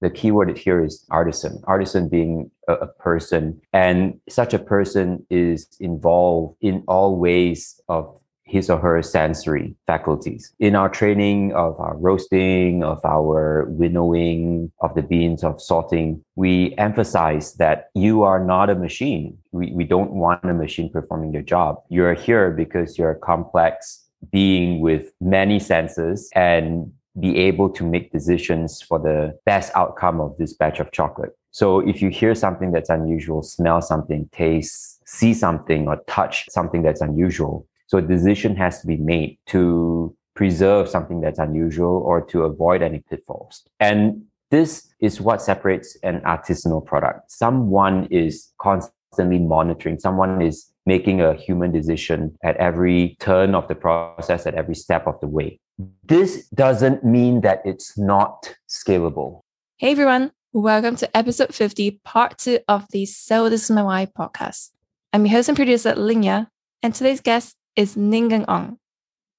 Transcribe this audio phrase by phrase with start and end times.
[0.00, 1.62] The key word here is artisan.
[1.64, 8.16] Artisan being a, a person, and such a person is involved in all ways of
[8.50, 10.52] his or her sensory faculties.
[10.58, 16.74] In our training of our roasting, of our winnowing of the beans, of sorting, we
[16.76, 19.38] emphasize that you are not a machine.
[19.52, 21.82] We, we don't want a machine performing your job.
[21.90, 28.12] You're here because you're a complex being with many senses and be able to make
[28.12, 31.30] decisions for the best outcome of this batch of chocolate.
[31.50, 36.82] So if you hear something that's unusual, smell something, taste, see something, or touch something
[36.82, 42.24] that's unusual, so a decision has to be made to preserve something that's unusual or
[42.26, 43.64] to avoid any pitfalls.
[43.80, 47.32] And this is what separates an artisanal product.
[47.32, 53.74] Someone is constantly monitoring, someone is making a human decision at every turn of the
[53.74, 55.60] process, at every step of the way.
[56.04, 59.40] This doesn't mean that it's not scalable.
[59.78, 64.06] Hey everyone, welcome to episode 50, part two of the So This Is My Why
[64.06, 64.70] podcast.
[65.12, 66.48] I'm your host and producer, Linya,
[66.82, 68.78] and today's guest is Ning Ong.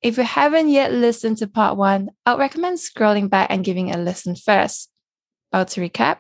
[0.01, 3.97] If you haven't yet listened to part one, I'd recommend scrolling back and giving a
[3.97, 4.89] listen first.
[5.51, 6.19] But to recap,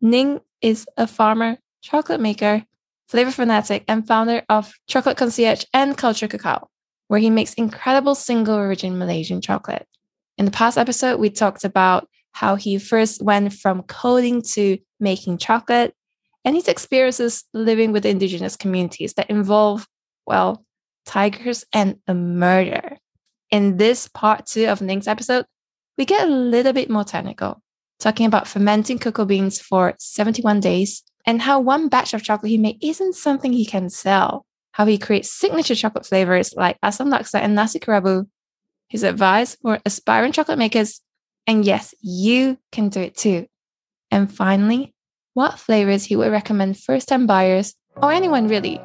[0.00, 2.64] Ning is a farmer, chocolate maker,
[3.08, 6.68] flavor fanatic, and founder of Chocolate Concierge and Culture Cacao,
[7.08, 9.86] where he makes incredible single origin Malaysian chocolate.
[10.36, 15.38] In the past episode, we talked about how he first went from coding to making
[15.38, 15.94] chocolate
[16.44, 19.86] and his experiences living with indigenous communities that involve,
[20.26, 20.64] well,
[21.04, 22.96] tigers, and a murder.
[23.50, 25.46] In this part two of Ning's episode,
[25.96, 27.60] we get a little bit more technical,
[27.98, 32.58] talking about fermenting cocoa beans for 71 days and how one batch of chocolate he
[32.58, 34.46] made isn't something he can sell,
[34.78, 38.26] how he creates signature chocolate flavors like asam laksa and nasi kerabu,
[38.88, 41.00] his advice for aspiring chocolate makers,
[41.48, 43.46] and yes, you can do it too.
[44.12, 44.94] And finally,
[45.34, 48.80] what flavors he would recommend first time buyers or anyone really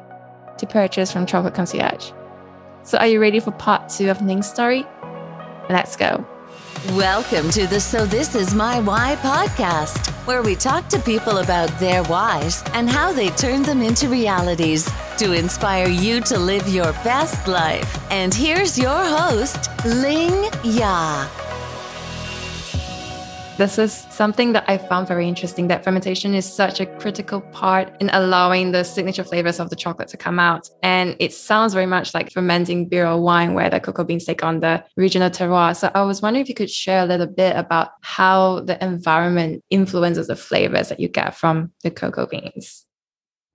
[0.58, 2.10] to purchase from Chocolate Concierge.
[2.82, 4.84] So, are you ready for part two of Ning's story?
[5.70, 6.26] Let's go.
[6.92, 11.70] Welcome to the So This Is My Why podcast, where we talk to people about
[11.80, 14.86] their whys and how they turn them into realities
[15.16, 17.98] to inspire you to live your best life.
[18.10, 21.26] And here's your host, Ling Ya
[23.56, 27.94] this is something that I found very interesting that fermentation is such a critical part
[28.00, 30.68] in allowing the signature flavors of the chocolate to come out.
[30.82, 34.42] And it sounds very much like fermenting beer or wine, where the cocoa beans take
[34.42, 35.76] on the regional terroir.
[35.76, 39.62] So I was wondering if you could share a little bit about how the environment
[39.70, 42.84] influences the flavors that you get from the cocoa beans.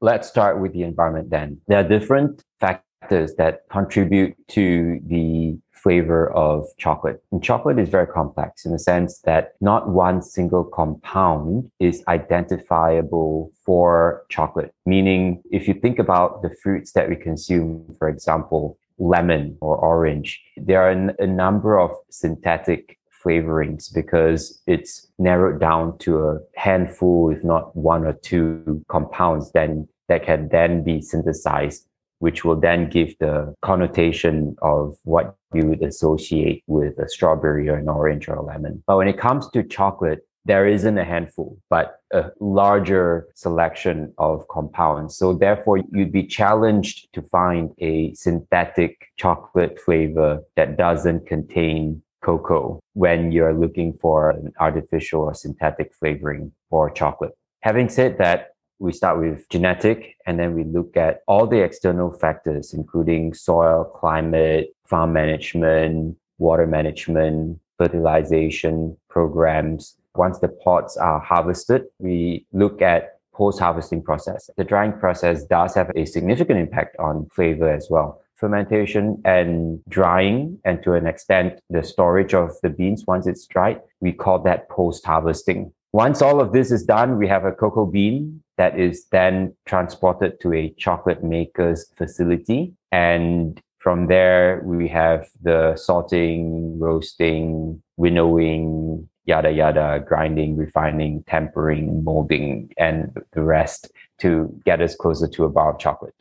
[0.02, 1.60] Let's start with the environment then.
[1.68, 7.22] There are different factors that contribute to the flavor of chocolate.
[7.32, 13.52] And chocolate is very complex in the sense that not one single compound is identifiable
[13.66, 14.74] for chocolate.
[14.86, 20.42] Meaning, if you think about the fruits that we consume, for example, lemon or orange,
[20.58, 27.44] there are a number of synthetic flavorings because it's narrowed down to a handful, if
[27.44, 31.86] not one or two compounds then that can then be synthesized
[32.20, 37.76] which will then give the connotation of what you would associate with a strawberry or
[37.76, 38.84] an orange or a lemon.
[38.86, 44.48] But when it comes to chocolate, there isn't a handful, but a larger selection of
[44.48, 45.18] compounds.
[45.18, 52.80] So therefore, you'd be challenged to find a synthetic chocolate flavor that doesn't contain cocoa
[52.94, 57.34] when you're looking for an artificial or synthetic flavoring for chocolate.
[57.62, 62.12] Having said that, we start with genetic and then we look at all the external
[62.12, 69.96] factors, including soil, climate, farm management, water management, fertilization programs.
[70.16, 74.50] Once the pods are harvested, we look at post-harvesting process.
[74.58, 78.22] The drying process does have a significant impact on flavor as well.
[78.36, 83.82] Fermentation and drying, and to an extent, the storage of the beans once it's dried,
[84.02, 85.72] we call that post-harvesting.
[85.92, 90.38] Once all of this is done, we have a cocoa bean that is then transported
[90.42, 92.74] to a chocolate maker's facility.
[92.92, 102.74] And from there, we have the sorting, roasting, winnowing, yada, yada, grinding, refining, tempering, molding,
[102.78, 106.14] and the rest to get us closer to a bar of chocolate.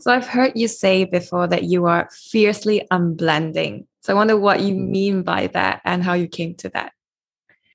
[0.00, 3.84] So I've heard you say before that you are fiercely unblending.
[4.00, 4.90] So I wonder what you mm-hmm.
[4.90, 6.92] mean by that and how you came to that.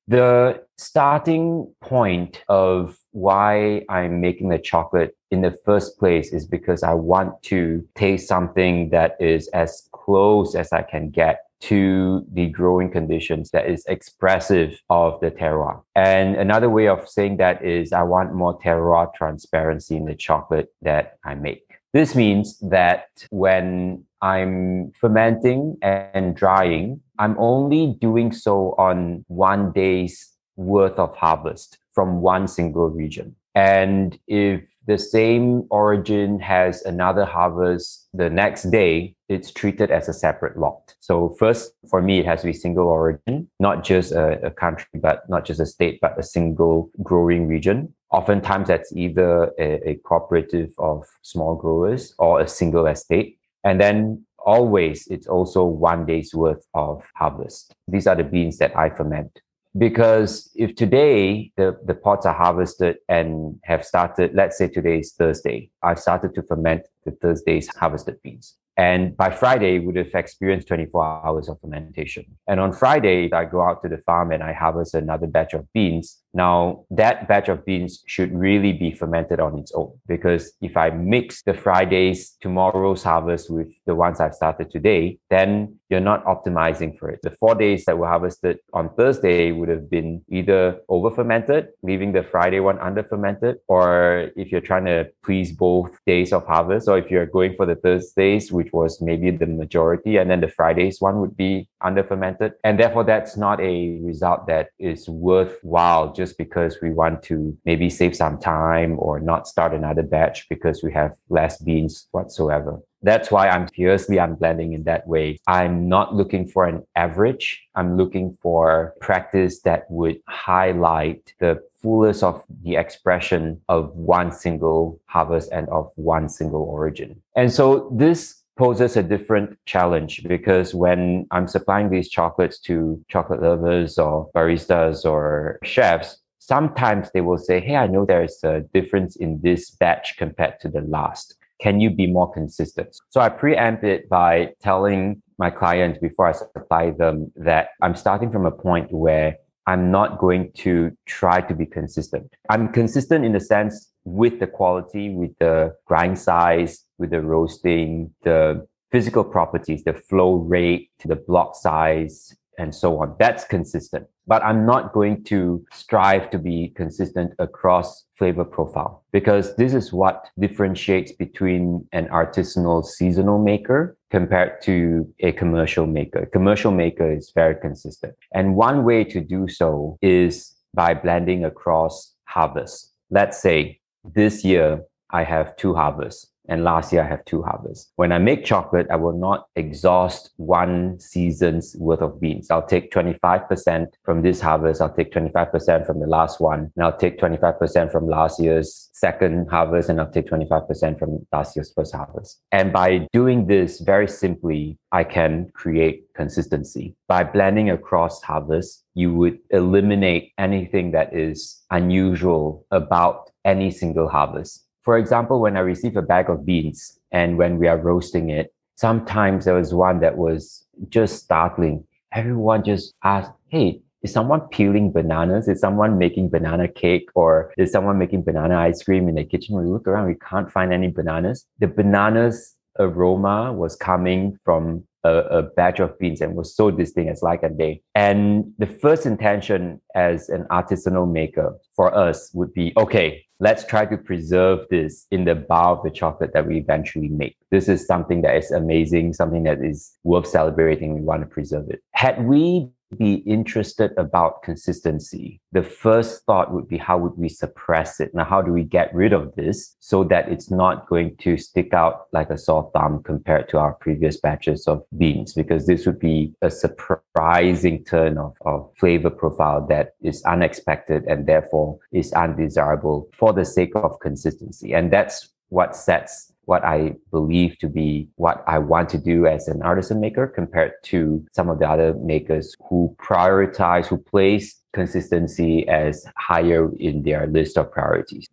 [0.07, 6.83] The starting point of why I'm making the chocolate in the first place is because
[6.83, 12.47] I want to taste something that is as close as I can get to the
[12.50, 15.81] growing conditions that is expressive of the terroir.
[15.95, 20.71] And another way of saying that is I want more terroir transparency in the chocolate
[20.83, 21.63] that I make.
[21.94, 30.36] This means that when I'm fermenting and drying, I'm only doing so on one day's
[30.57, 33.36] worth of harvest from one single region.
[33.56, 40.13] And if the same origin has another harvest the next day, it's treated as a
[40.13, 40.95] separate lot.
[41.00, 44.88] So first, for me, it has to be single origin, not just a, a country,
[45.01, 47.94] but not just a state, but a single growing region.
[48.12, 53.39] Oftentimes, that's either a, a cooperative of small growers or a single estate.
[53.65, 57.74] And then always, it's also one day's worth of harvest.
[57.89, 59.42] These are the beans that I ferment
[59.77, 65.13] because if today the, the pods are harvested and have started, let's say today is
[65.13, 68.56] Thursday, I've started to ferment the Thursday's harvested beans.
[68.77, 72.25] And by Friday, would have experienced 24 hours of fermentation.
[72.47, 75.65] And on Friday, I go out to the farm and I harvest another batch of
[75.74, 76.21] beans.
[76.37, 80.91] Now, that batch of beans should really be fermented on its own because if I
[80.91, 86.95] mix the Friday's tomorrow's harvest with the ones I've started today, then you're not optimizing
[86.99, 87.21] for it.
[87.23, 92.11] The four days that were harvested on Thursday would have been either over fermented, leaving
[92.11, 96.87] the Friday one under fermented, or if you're trying to please both days of harvest,
[96.87, 100.49] or if you're going for the Thursdays, which was maybe the majority, and then the
[100.49, 102.53] Fridays one would be under fermented.
[102.63, 107.89] And therefore, that's not a result that is worthwhile just because we want to maybe
[107.89, 112.79] save some time or not start another batch because we have less beans whatsoever.
[113.03, 115.39] That's why I'm fiercely unblending in that way.
[115.47, 117.62] I'm not looking for an average.
[117.75, 125.00] I'm looking for practice that would highlight the fullest of the expression of one single
[125.06, 127.21] harvest and of one single origin.
[127.35, 133.42] And so this poses a different challenge because when I'm supplying these chocolates to chocolate
[133.42, 139.15] lovers or baristas or chefs, sometimes they will say, Hey, I know there's a difference
[139.15, 141.36] in this batch compared to the last.
[141.62, 142.95] Can you be more consistent?
[143.09, 148.31] So I preempt it by telling my clients before I supply them that I'm starting
[148.31, 149.38] from a point where
[149.68, 152.33] I'm not going to try to be consistent.
[152.50, 158.13] I'm consistent in the sense with the quality, with the grind size, with the roasting,
[158.23, 163.15] the physical properties, the flow rate, the block size, and so on.
[163.19, 164.07] That's consistent.
[164.25, 169.94] But I'm not going to strive to be consistent across flavor profile because this is
[169.94, 176.25] what differentiates between an artisanal seasonal maker compared to a commercial maker.
[176.33, 178.15] Commercial maker is very consistent.
[178.33, 182.91] And one way to do so is by blending across harvests.
[183.09, 187.91] Let's say this year I have two harvests and last year I have two harvests.
[187.95, 192.49] When I make chocolate, I will not exhaust one season's worth of beans.
[192.49, 194.81] I'll take 25% from this harvest.
[194.81, 196.71] I'll take 25% from the last one.
[196.75, 199.89] And I'll take 25% from last year's second harvest.
[199.89, 202.39] And I'll take 25% from last year's first harvest.
[202.51, 206.95] And by doing this very simply, I can create consistency.
[207.07, 214.66] By blending across harvests, you would eliminate anything that is unusual about any single harvest
[214.87, 218.53] for example, when I receive a bag of beans and when we are roasting it,
[218.75, 221.83] sometimes there was one that was just startling.
[222.13, 225.49] Everyone just asked, Hey, is someone peeling bananas?
[225.49, 229.57] Is someone making banana cake or is someone making banana ice cream in the kitchen?
[229.57, 231.45] We look around, we can't find any bananas.
[231.59, 237.11] The bananas aroma was coming from a, a, batch of beans and was so distinct
[237.11, 237.81] as like a day.
[237.95, 243.85] And the first intention as an artisanal maker for us would be, okay, let's try
[243.85, 247.37] to preserve this in the bar of the chocolate that we eventually make.
[247.51, 250.95] This is something that is amazing, something that is worth celebrating.
[250.95, 251.81] We want to preserve it.
[251.94, 257.99] Had we be interested about consistency, the first thought would be how would we suppress
[257.99, 258.13] it?
[258.13, 261.73] Now, how do we get rid of this so that it's not going to stick
[261.73, 265.33] out like a sore thumb compared to our previous batches of beans?
[265.33, 271.27] Because this would be a surprising turn of, of flavor profile that is unexpected and
[271.27, 274.73] therefore is undesirable for the sake of consistency.
[274.73, 279.47] And that's what sets what I believe to be what I want to do as
[279.49, 285.68] an artisan maker compared to some of the other makers who prioritize, who place consistency
[285.68, 288.27] as higher in their list of priorities.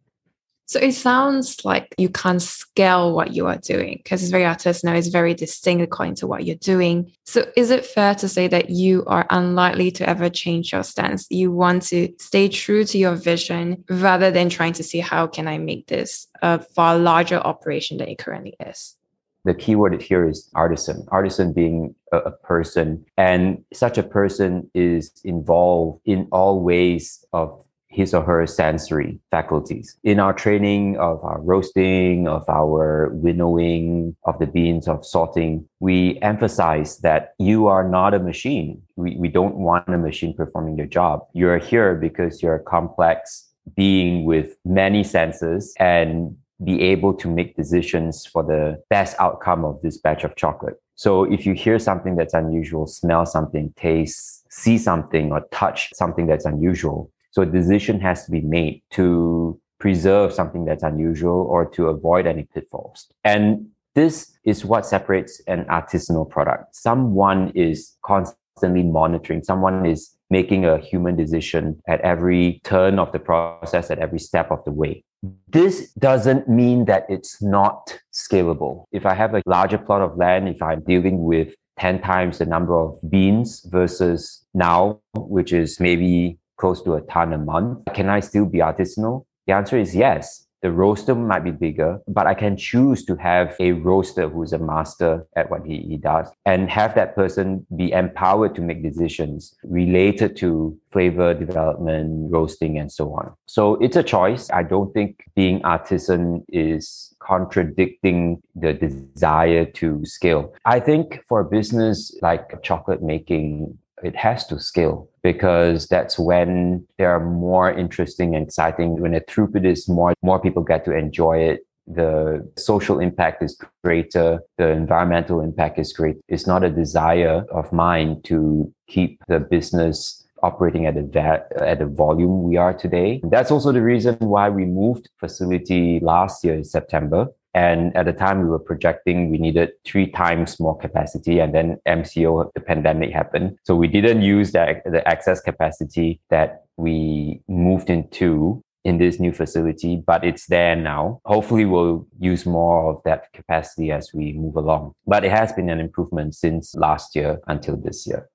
[0.67, 4.97] So it sounds like you can't scale what you are doing because it's very artisanal,
[4.97, 7.13] it's very distinct according to what you're doing.
[7.25, 11.27] So is it fair to say that you are unlikely to ever change your stance?
[11.31, 15.47] You want to stay true to your vision rather than trying to see how can
[15.47, 18.97] I make this a far larger operation than it currently is?
[19.45, 21.07] The key word here is artisan.
[21.09, 27.64] Artisan being a, a person, and such a person is involved in all ways of
[27.95, 29.97] his or her sensory faculties.
[30.03, 36.19] In our training of our roasting, of our winnowing of the beans, of sorting, we
[36.21, 38.83] emphasize that you are not a machine.
[38.97, 41.27] We, we don't want a machine performing your job.
[41.35, 47.57] You're here because you're a complex being with many senses and be able to make
[47.57, 50.81] decisions for the best outcome of this batch of chocolate.
[50.97, 56.27] So if you hear something that's unusual, smell something, taste, see something, or touch something
[56.27, 61.69] that's unusual, so a decision has to be made to preserve something that's unusual or
[61.71, 63.09] to avoid any pitfalls.
[63.25, 66.77] And this is what separates an artisanal product.
[66.77, 73.19] Someone is constantly monitoring, someone is making a human decision at every turn of the
[73.19, 75.03] process, at every step of the way.
[75.49, 78.85] This doesn't mean that it's not scalable.
[78.93, 82.47] If I have a larger plot of land, if I'm dealing with 10 times the
[82.47, 87.81] number of beans versus now, which is maybe close to a ton a month.
[87.95, 89.25] Can I still be artisanal?
[89.47, 90.45] The answer is yes.
[90.65, 94.59] The roaster might be bigger, but I can choose to have a roaster who's a
[94.59, 99.55] master at what he, he does and have that person be empowered to make decisions
[99.63, 103.35] related to flavor development, roasting, and so on.
[103.45, 104.49] So it's a choice.
[104.51, 110.55] I don't think being artisan is contradicting the desire to scale.
[110.65, 116.87] I think for a business like chocolate making, it has to scale because that's when
[116.99, 119.01] there are more interesting and exciting.
[119.01, 121.67] When the throughput is more, more people get to enjoy it.
[121.87, 124.41] The social impact is greater.
[124.59, 126.17] The environmental impact is great.
[126.29, 131.87] It's not a desire of mine to keep the business operating at the at the
[131.87, 133.21] volume we are today.
[133.31, 138.13] That's also the reason why we moved facility last year in September and at the
[138.13, 141.39] time, we were projecting we needed three times more capacity.
[141.39, 143.59] And then MCO, the pandemic happened.
[143.63, 149.33] So we didn't use that, the excess capacity that we moved into in this new
[149.33, 151.21] facility, but it's there now.
[151.25, 154.93] Hopefully, we'll use more of that capacity as we move along.
[155.07, 158.29] But it has been an improvement since last year until this year.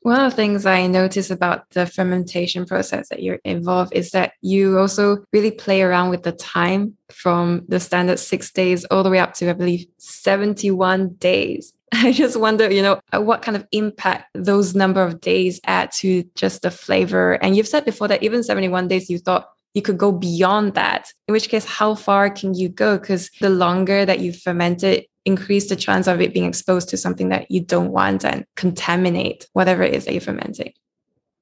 [0.00, 4.34] One of the things I notice about the fermentation process that you're involved is that
[4.40, 9.10] you also really play around with the time from the standard six days all the
[9.10, 11.72] way up to, I believe, 71 days.
[11.92, 15.90] I just wonder, you know, uh, what kind of impact those number of days add
[15.92, 17.32] to just the flavor.
[17.42, 21.12] And you've said before that even 71 days, you thought you could go beyond that.
[21.28, 22.98] In which case, how far can you go?
[22.98, 26.96] Because the longer that you ferment it, increase the chance of it being exposed to
[26.96, 30.72] something that you don't want and contaminate whatever it is that you're fermenting?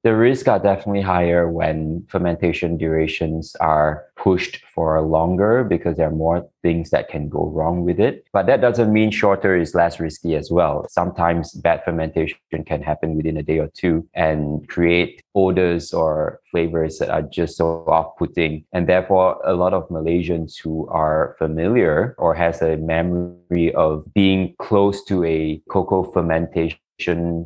[0.05, 6.15] The risks are definitely higher when fermentation durations are pushed for longer because there are
[6.15, 8.27] more things that can go wrong with it.
[8.31, 10.87] But that doesn't mean shorter is less risky as well.
[10.91, 16.99] Sometimes bad fermentation can happen within a day or two and create odors or flavors
[16.99, 18.63] that are just so off-putting.
[18.75, 24.55] And therefore, a lot of Malaysians who are familiar or has a memory of being
[24.59, 26.79] close to a cocoa fermentation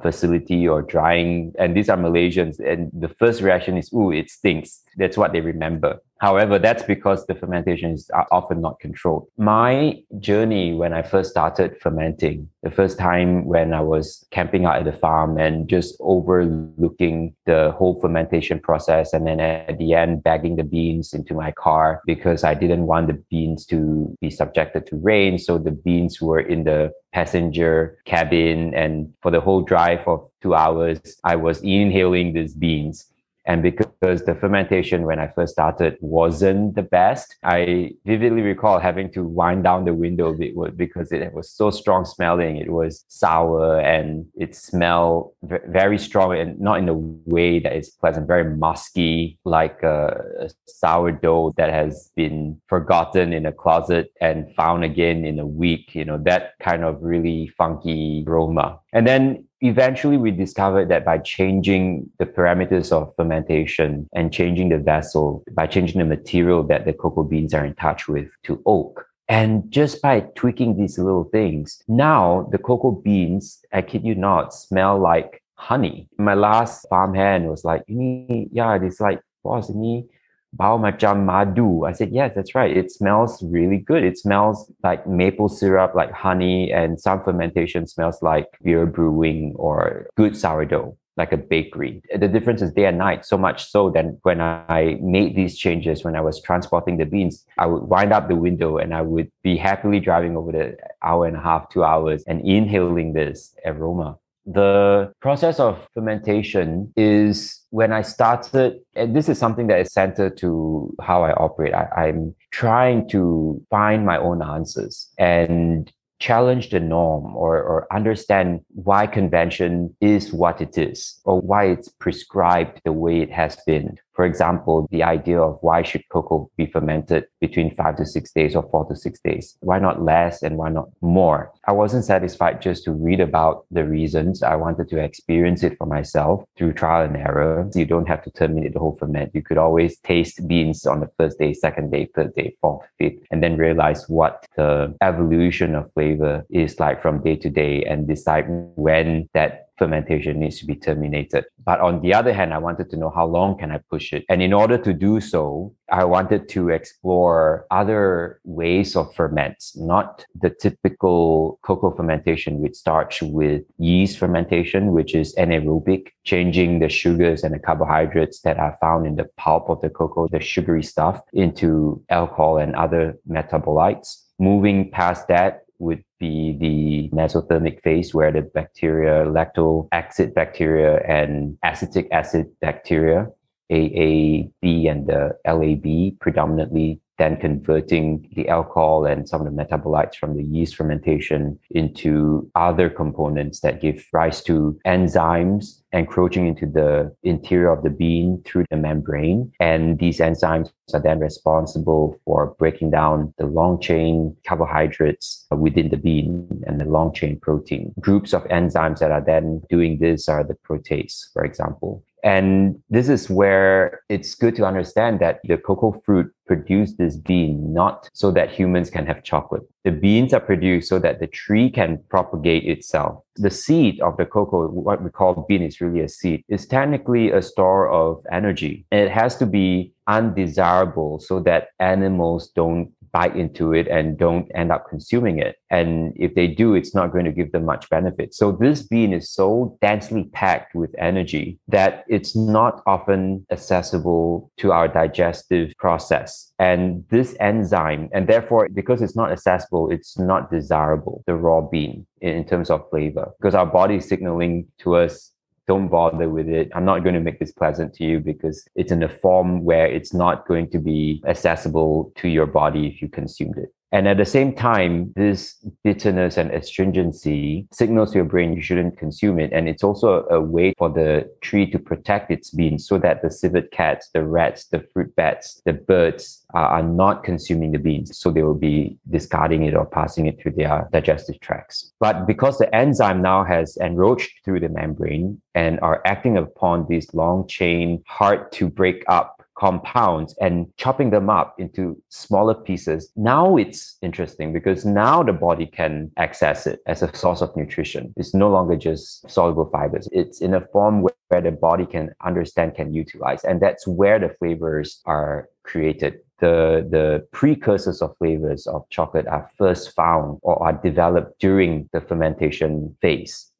[0.03, 1.53] facility or drying.
[1.59, 4.83] And these are malaysians and the first reaction is ooh it stinks.
[4.97, 9.29] That's what they remember However, that's because the fermentation is uh, often not controlled.
[9.37, 14.77] My journey when I first started fermenting, the first time when I was camping out
[14.77, 20.25] at the farm and just overlooking the whole fermentation process, and then at the end,
[20.25, 24.87] bagging the beans into my car because I didn't want the beans to be subjected
[24.89, 25.39] to rain.
[25.39, 28.75] So the beans were in the passenger cabin.
[28.75, 33.07] And for the whole drive of two hours, I was inhaling these beans.
[33.49, 39.11] And because the fermentation when I first started wasn't the best, I vividly recall having
[39.13, 40.37] to wind down the window
[40.77, 42.59] because it was so strong smelling.
[42.59, 47.89] It was sour and it smelled very strong and not in a way that is
[47.89, 54.85] pleasant, very musky, like a sourdough that has been forgotten in a closet and found
[54.85, 55.95] again in a week.
[55.95, 58.81] You know, that kind of really funky aroma.
[58.93, 64.79] And then eventually we discovered that by changing the parameters of fermentation and changing the
[64.79, 69.05] vessel, by changing the material that the cocoa beans are in touch with to oak,
[69.29, 74.55] and just by tweaking these little things, now the cocoa beans, I kid you not,
[74.55, 76.09] smell like honey.
[76.17, 80.09] My last farmhand was like, yeah, it's like, boss, ini
[80.53, 81.85] bau macam madu.
[81.85, 82.75] I said, yes, that's right.
[82.75, 84.05] It smells really good.
[84.05, 90.09] It smells like maple syrup, like honey, and some fermentation smells like beer brewing or
[90.17, 90.97] good sourdough.
[91.19, 92.01] like a bakery.
[92.17, 96.05] The difference is day and night, so much so that when I made these changes,
[96.05, 99.31] when I was transporting the beans, I would wind up the window and I would
[99.43, 104.17] be happily driving over the hour and a half, two hours and inhaling this aroma.
[104.51, 110.39] The process of fermentation is when I started, and this is something that is centered
[110.39, 111.75] to how I operate.
[111.75, 115.13] I, am trying to find my own answers.
[115.19, 121.67] And challenge the norm or, or understand why convention is what it is or why
[121.67, 123.97] it's prescribed the way it has been.
[124.19, 128.57] For example, the idea of why should cocoa be fermented between five to six days
[128.57, 129.57] or four to six days?
[129.61, 131.53] Why not less and why not more?
[131.69, 134.43] I wasn't satisfied just to read about the reasons.
[134.43, 137.71] I wanted to experience it for myself through trial and error.
[137.77, 139.37] You don't have to terminate the whole ferment.
[139.37, 143.23] You could always taste beans on the first day, second day, third day, fourth, fifth,
[143.31, 148.09] and then realize what the evolution of flavor is like from day to day and
[148.09, 151.45] decide when that fermentation needs to be terminated.
[151.65, 154.25] But on the other hand, I wanted to know how long can I push it?
[154.29, 160.27] And in order to do so, I wanted to explore other ways of ferments, not
[160.39, 167.43] the typical cocoa fermentation, which starts with yeast fermentation, which is anaerobic, changing the sugars
[167.43, 171.23] and the carbohydrates that are found in the pulp of the cocoa, the sugary stuff,
[171.33, 174.25] into alcohol and other metabolites.
[174.39, 181.57] Moving past that, would be the mesothermic phase where the bacteria, lacto acid bacteria and
[181.63, 183.27] acetic acid bacteria,
[183.71, 190.37] AAB and the LAB predominantly then converting the alcohol and some of the metabolites from
[190.37, 197.71] the yeast fermentation into other components that give rise to enzymes encroaching into the interior
[197.71, 199.51] of the bean through the membrane.
[199.59, 205.97] And these enzymes are then responsible for breaking down the long chain carbohydrates within the
[205.97, 207.95] bean and the long chain protein.
[208.01, 212.05] Groups of enzymes that are then doing this are the protease, for example.
[212.25, 217.73] And this is where it's good to understand that the cocoa fruit produced this bean
[217.73, 219.63] not so that humans can have chocolate.
[219.85, 223.23] The beans are produced so that the tree can propagate itself.
[223.37, 227.31] The seed of the cocoa, what we call bean is really a seed, is technically
[227.31, 228.87] a store of energy.
[228.91, 234.51] And it has to be undesirable so that animals don't bite into it and don't
[234.55, 235.57] end up consuming it.
[235.71, 238.35] And if they do, it's not going to give them much benefit.
[238.35, 244.73] So this bean is so densely packed with energy that it's not often accessible to
[244.73, 246.53] our digestive process.
[246.59, 252.07] And this enzyme, and therefore, because it's not accessible, it's not desirable, the raw bean
[252.21, 255.33] in, terms of flavor, because our body is signaling to us
[255.69, 256.71] don't bother with it.
[256.75, 259.87] I'm not going to make this pleasant to you because it's in a form where
[259.87, 263.73] it's not going to be accessible to your body if you consumed it.
[263.91, 268.99] And at the same time, this bitterness and astringency signals to your brain you shouldn't
[268.99, 269.51] consume it.
[269.53, 273.31] And it's also a way for the tree to protect its beans so that the
[273.31, 278.19] civet cats, the rats, the fruit bats, the birds are, not consuming the beans.
[278.19, 281.93] So they will be discarding it or passing it through their digestive tracts.
[282.01, 287.13] But because the enzyme now has enroached through the membrane and are acting upon these
[287.15, 293.11] long chain, hard to break up compounds and chopping them up into smaller pieces.
[293.17, 298.15] Now it's interesting because now the body can access it as a source of nutrition.
[298.17, 300.09] It's no longer just soluble fibers.
[300.13, 303.45] It's in a form where, the body can understand, can utilize.
[303.45, 309.51] And that's where the flavors are created the the precursors of flavors of chocolate are
[309.59, 313.51] first found or are developed during the fermentation phase.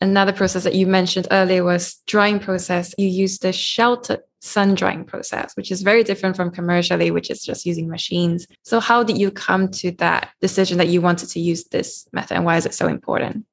[0.00, 2.94] Another process that you mentioned earlier was drying process.
[2.98, 7.42] You use the sheltered sun drying process, which is very different from commercially, which is
[7.42, 8.46] just using machines.
[8.62, 12.36] So, how did you come to that decision that you wanted to use this method
[12.36, 13.46] and why is it so important?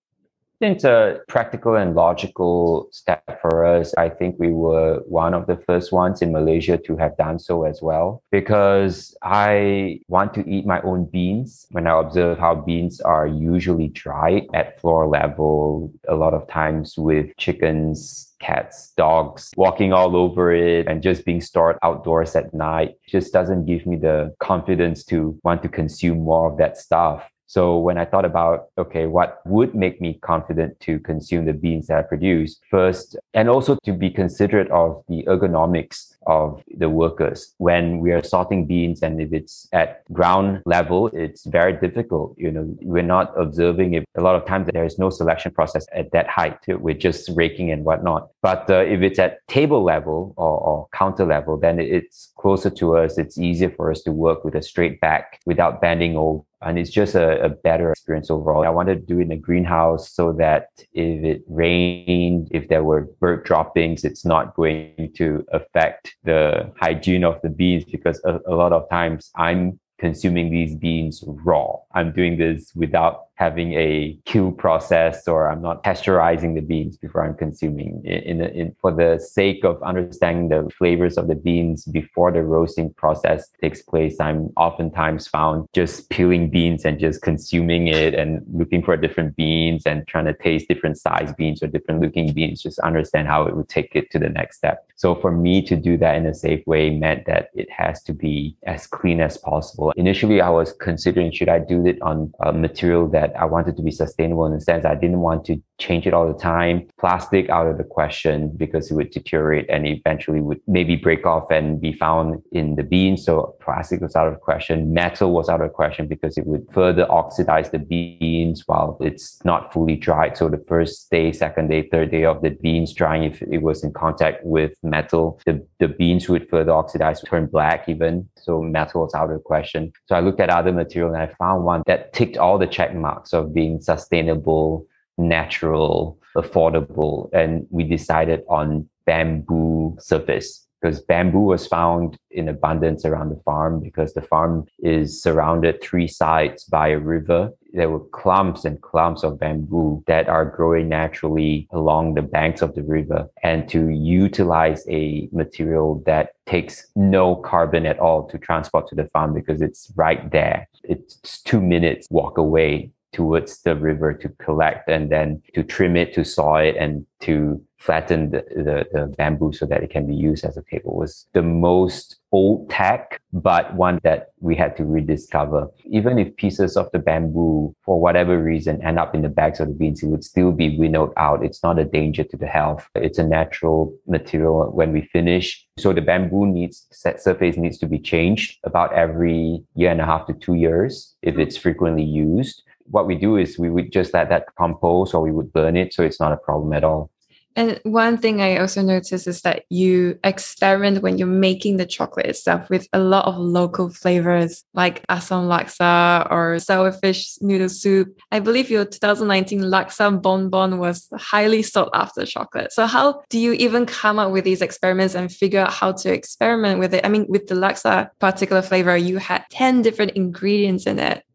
[0.62, 3.96] It's a practical and logical step for us.
[3.96, 7.64] I think we were one of the first ones in Malaysia to have done so
[7.64, 11.66] as well because I want to eat my own beans.
[11.72, 16.94] When I observe how beans are usually dried at floor level, a lot of times
[16.96, 22.98] with chickens, cats, dogs walking all over it and just being stored outdoors at night
[23.08, 27.28] just doesn't give me the confidence to want to consume more of that stuff.
[27.52, 31.88] So when I thought about, okay, what would make me confident to consume the beans
[31.88, 37.54] that I produce first, and also to be considerate of the ergonomics of the workers.
[37.58, 42.36] When we are sorting beans and if it's at ground level, it's very difficult.
[42.38, 44.06] You know, we're not observing it.
[44.16, 46.58] A lot of times there is no selection process at that height.
[46.68, 48.30] We're just raking and whatnot.
[48.42, 52.96] But uh, if it's at table level or, or counter level, then it's closer to
[52.96, 53.18] us.
[53.18, 56.92] It's easier for us to work with a straight back without bending over And it's
[56.92, 58.64] just a, a better experience overall.
[58.64, 62.84] I wanted to do it in a greenhouse so that if it rained, if there
[62.84, 68.40] were bird droppings, it's not going to affect the hygiene of the beans because a,
[68.48, 71.76] a lot of times I'm consuming these beans raw.
[71.94, 77.26] I'm doing this without having a kill process or I'm not pasteurizing the beans before
[77.26, 78.00] I'm consuming.
[78.06, 82.44] In, in, in, for the sake of understanding the flavors of the beans before the
[82.44, 88.44] roasting process takes place, I'm oftentimes found just peeling beans and just consuming it and
[88.54, 92.62] looking for different beans and trying to taste different size beans or different looking beans,
[92.62, 94.86] just understand how it would take it to the next step.
[94.98, 98.14] So for me to do that in a safe way meant that it has to
[98.14, 99.92] be as clean as possible.
[99.96, 103.84] Initially, I was considering should I do it on a material that I wanted to
[103.84, 106.88] be sustainable in the sense I didn't want to change it all the time.
[107.00, 111.50] Plastic out of the question because it would deteriorate and eventually would maybe break off
[111.52, 113.18] and be found in the bean.
[113.18, 114.94] So plastic was out of the question.
[114.94, 119.44] Metal was out of the question because it would further oxidize the beans while it's
[119.44, 120.38] not fully dried.
[120.38, 123.84] So the first day, second day, third day of the beans drying, if it was
[123.84, 128.30] in contact with metal, the, the beans would further oxidize, turn black even.
[128.38, 129.92] So metal was out of the question.
[130.06, 132.94] So I looked at other material and I found one that ticked all the check
[132.96, 134.86] marks of being sustainable,
[135.18, 137.30] natural, affordable.
[137.34, 143.80] And we decided on bamboo surface because bamboo was found in abundance around the farm
[143.80, 147.52] because the farm is surrounded three sides by a river.
[147.74, 152.74] There were clumps and clumps of bamboo that are growing naturally along the banks of
[152.74, 153.28] the river.
[153.44, 159.06] And to utilize a material that takes no carbon at all to transport to the
[159.10, 160.68] farm because it's right there.
[160.84, 166.14] It's two minutes walk away towards the river to collect and then to trim it,
[166.14, 170.14] to saw it, and to flatten the, the, the, bamboo so that it can be
[170.14, 174.86] used as a table was the most old tech, but one that we had to
[174.86, 175.68] rediscover.
[175.86, 179.68] Even if pieces of the bamboo, for whatever reason, end up in the bags of
[179.68, 181.44] the beans, it would still be winnowed out.
[181.44, 182.88] It's not a danger to the health.
[182.96, 185.66] It's a natural material when we finish.
[185.80, 190.06] So the bamboo needs, set surface needs to be changed about every year and a
[190.06, 194.14] half to two years if it's frequently used what we do is we would just
[194.14, 197.10] let that compose or we would burn it so it's not a problem at all.
[197.56, 202.28] And one thing I also noticed is that you experiment when you're making the chocolate
[202.28, 208.18] itself with a lot of local flavors like asam laksa or sour fish noodle soup.
[208.32, 212.72] I believe your 2019 laksa bonbon was highly sought after chocolate.
[212.72, 216.14] So how do you even come up with these experiments and figure out how to
[216.14, 217.06] experiment with it?
[217.06, 221.26] I mean, with the laksa particular flavor, you had 10 different ingredients in it.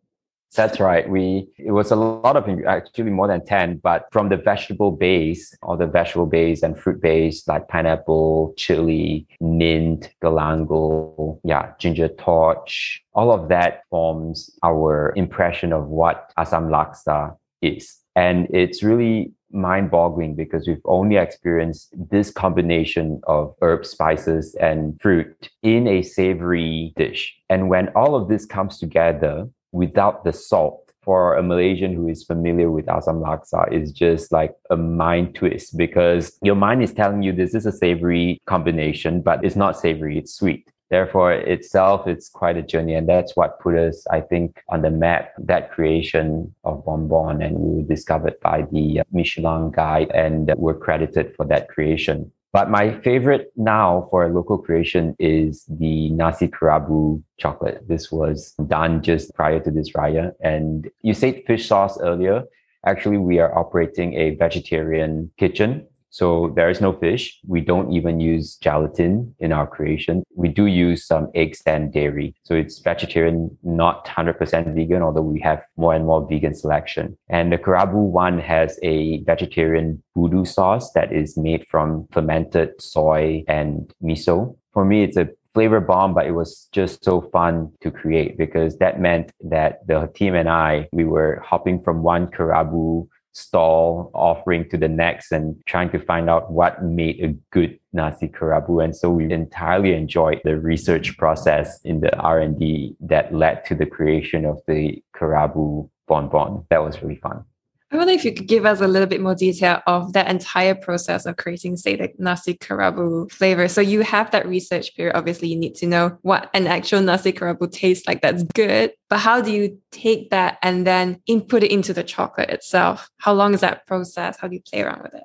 [0.56, 1.08] That's right.
[1.08, 5.56] We it was a lot of actually more than 10, but from the vegetable base
[5.62, 13.02] or the vegetable base and fruit base like pineapple, chili, mint, galangal, yeah, ginger torch,
[13.14, 17.96] all of that forms our impression of what Asam Laksa is.
[18.16, 25.00] And it's really mind boggling because we've only experienced this combination of herbs, spices, and
[25.00, 27.34] fruit in a savory dish.
[27.48, 32.24] And when all of this comes together, without the salt for a Malaysian who is
[32.24, 37.22] familiar with asam laksa is just like a mind twist because your mind is telling
[37.22, 40.68] you this is a savory combination, but it's not savory, it's sweet.
[40.88, 42.94] Therefore, itself, it's quite a journey.
[42.94, 47.42] And that's what put us, I think, on the map, that creation of Bonbon.
[47.42, 52.30] And we were discovered by the Michelin guide and were credited for that creation.
[52.56, 57.86] But my favorite now for a local creation is the nasi kerabu chocolate.
[57.86, 60.32] This was done just prior to this raya.
[60.40, 62.44] And you said fish sauce earlier.
[62.86, 65.86] Actually, we are operating a vegetarian kitchen.
[66.16, 67.38] So there is no fish.
[67.46, 70.22] We don't even use gelatin in our creation.
[70.34, 72.34] We do use some eggs and dairy.
[72.42, 77.18] So it's vegetarian, not 100% vegan, although we have more and more vegan selection.
[77.28, 83.44] And the Kerabu one has a vegetarian budu sauce that is made from fermented soy
[83.46, 84.56] and miso.
[84.72, 88.78] For me, it's a flavor bomb, but it was just so fun to create because
[88.78, 94.66] that meant that the team and I, we were hopping from one Kerabu stall offering
[94.70, 98.82] to the next and trying to find out what made a good nasi kerabu.
[98.82, 103.84] And so we entirely enjoyed the research process in the r&d that led to the
[103.84, 107.44] creation of the kerabu bonbon that was really fun
[107.92, 110.74] I wonder if you could give us a little bit more detail of that entire
[110.74, 113.68] process of creating, say, the nasi kerabu flavor.
[113.68, 115.14] So you have that research period.
[115.14, 118.92] Obviously, you need to know what an actual nasi kerabu tastes like that's good.
[119.08, 123.08] But how do you take that and then input it into the chocolate itself?
[123.18, 124.36] How long is that process?
[124.36, 125.24] How do you play around with it?